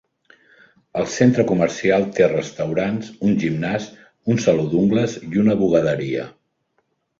[1.01, 3.87] El centre comercial té restaurants, un gimnàs,
[4.35, 6.29] un saló d'ungles i una bugaderia.